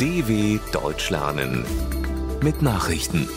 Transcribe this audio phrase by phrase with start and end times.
[0.00, 1.64] DW Deutsch lernen
[2.42, 3.28] mit Nachrichten.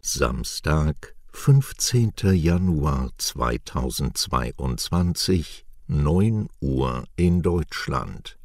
[0.00, 2.14] Samstag, 15.
[2.32, 8.38] Januar 2022, 9 Uhr in Deutschland.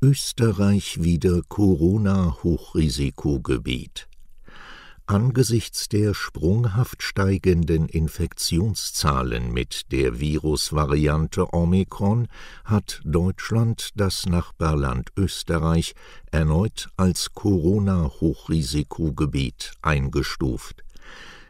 [0.00, 4.07] Österreich wieder Corona-Hochrisikogebiet.
[5.10, 12.28] Angesichts der sprunghaft steigenden Infektionszahlen mit der Virusvariante Omikron
[12.66, 15.94] hat Deutschland das Nachbarland Österreich
[16.30, 20.84] erneut als Corona-Hochrisikogebiet eingestuft.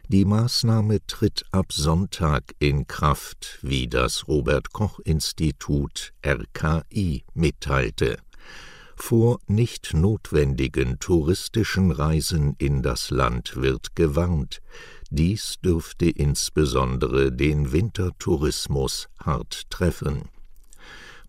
[0.07, 8.19] Die Maßnahme tritt ab Sonntag in Kraft, wie das Robert Koch Institut RKI mitteilte
[9.01, 14.61] vor nicht notwendigen touristischen Reisen in das Land wird gewarnt.
[15.09, 20.29] Dies dürfte insbesondere den Wintertourismus hart treffen.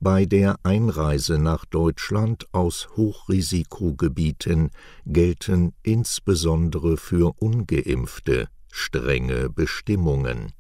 [0.00, 4.70] Bei der Einreise nach Deutschland aus Hochrisikogebieten
[5.04, 10.52] gelten insbesondere für ungeimpfte strenge Bestimmungen.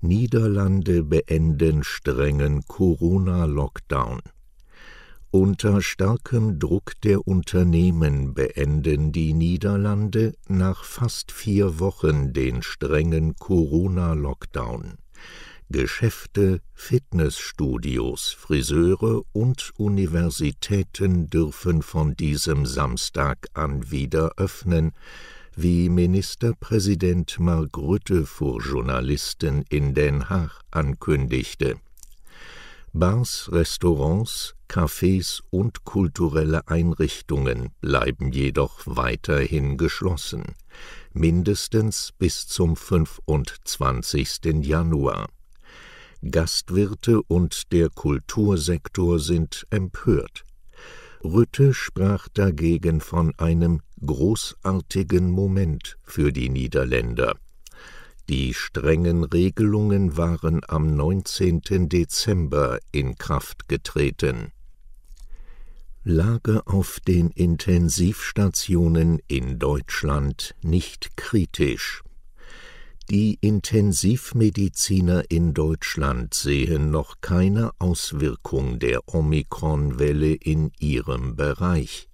[0.00, 4.20] Niederlande beenden strengen Corona-Lockdown.
[5.38, 14.94] Unter starkem Druck der Unternehmen beenden die Niederlande nach fast vier Wochen den strengen Corona-Lockdown.
[15.68, 24.92] Geschäfte, Fitnessstudios, Friseure und Universitäten dürfen von diesem Samstag an wieder öffnen,
[25.54, 31.76] wie Ministerpräsident Mark Rutte vor Journalisten in Den Haag ankündigte.
[32.94, 40.54] Bars, Restaurants, Cafés und kulturelle Einrichtungen bleiben jedoch weiterhin geschlossen,
[41.14, 44.66] mindestens bis zum 25.
[44.66, 45.30] Januar.
[46.30, 50.44] Gastwirte und der Kultursektor sind empört.
[51.24, 57.38] Rütte sprach dagegen von einem großartigen Moment für die Niederländer.
[58.28, 61.88] Die strengen Regelungen waren am 19.
[61.88, 64.52] Dezember in Kraft getreten.
[66.08, 72.04] Lage auf den Intensivstationen in Deutschland nicht kritisch.
[73.10, 82.08] Die Intensivmediziner in Deutschland sehen noch keine Auswirkung der Omikron-Welle in ihrem Bereich.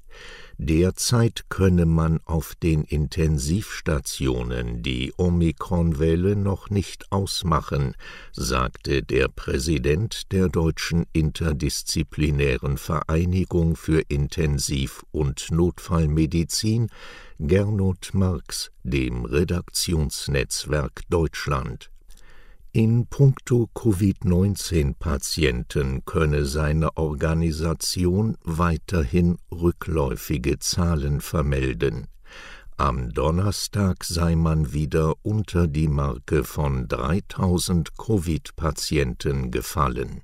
[0.58, 7.94] Derzeit könne man auf den Intensivstationen die Omikronwelle noch nicht ausmachen,
[8.32, 16.88] sagte der Präsident der Deutschen Interdisziplinären Vereinigung für Intensiv- und Notfallmedizin,
[17.38, 21.91] Gernot Marx, dem Redaktionsnetzwerk Deutschland.
[22.74, 32.06] In puncto Covid-19-Patienten könne seine Organisation weiterhin rückläufige Zahlen vermelden.
[32.78, 40.22] Am Donnerstag sei man wieder unter die Marke von 3000 Covid-Patienten gefallen.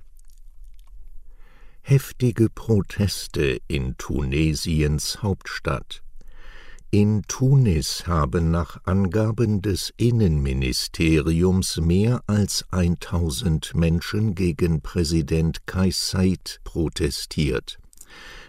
[1.81, 6.01] Heftige Proteste in Tunesiens Hauptstadt
[6.91, 16.59] in Tunis haben nach Angaben des Innenministeriums mehr als 1000 Menschen gegen Präsident Kais Saied
[16.63, 17.77] protestiert.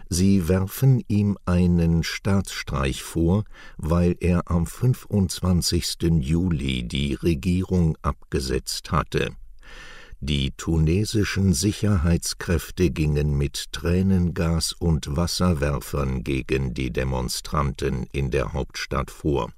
[0.09, 3.43] Sie werfen ihm einen Staatsstreich vor,
[3.77, 5.97] weil er am 25.
[6.19, 9.35] Juli die Regierung abgesetzt hatte.
[10.23, 19.51] Die tunesischen Sicherheitskräfte gingen mit Tränengas und Wasserwerfern gegen die Demonstranten in der Hauptstadt vor.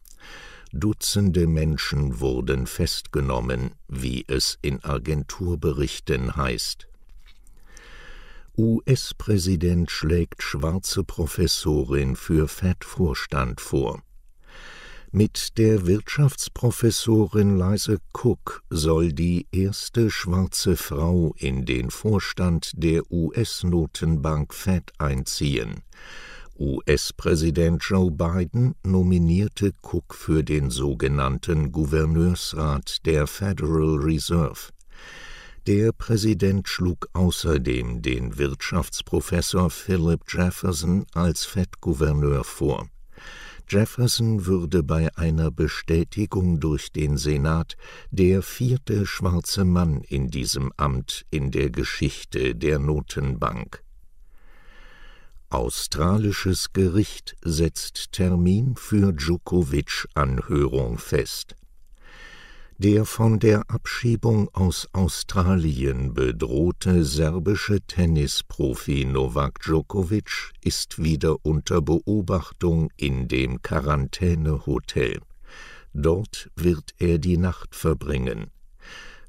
[0.72, 6.88] Dutzende Menschen wurden festgenommen, wie es in Agenturberichten heißt.
[8.58, 14.02] US-Präsident schlägt schwarze Professorin für FED-Vorstand vor.
[15.16, 24.56] Mit der Wirtschaftsprofessorin Liza Cook soll die erste schwarze Frau in den Vorstand der US-Notenbank
[24.56, 25.84] Fed einziehen.
[26.58, 34.72] US-Präsident Joe Biden nominierte Cook für den sogenannten Gouverneursrat der Federal Reserve.
[35.68, 42.88] Der Präsident schlug außerdem den Wirtschaftsprofessor Philip Jefferson als Fed-Gouverneur vor.
[43.70, 47.76] Jefferson würde bei einer Bestätigung durch den Senat
[48.12, 53.84] der vierte schwarze Mann in diesem Amt in der Geschichte der Notenbank.
[55.50, 61.56] Australisches Gericht setzt Termin für Djokovic-Anhörung fest.
[62.84, 72.90] Der von der Abschiebung aus Australien bedrohte serbische Tennisprofi Novak Djokovic ist wieder unter Beobachtung
[72.98, 75.22] in dem Quarantänehotel.
[75.94, 78.48] Dort wird er die Nacht verbringen.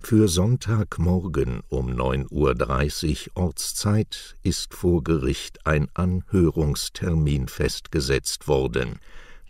[0.01, 8.99] Für Sonntagmorgen um 9.30 Uhr Ortszeit ist vor Gericht ein Anhörungstermin festgesetzt worden.